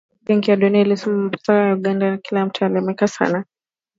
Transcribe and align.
Benki 0.21 0.49
ya 0.51 0.57
Dunia 0.57 0.81
ilisema 0.81 1.17
mapato 1.17 1.53
ya 1.53 1.73
Uganda 1.73 2.07
kwa 2.11 2.17
kila 2.17 2.45
mtu 2.45 2.63
yaliimarika 2.63 3.07
sana 3.07 3.45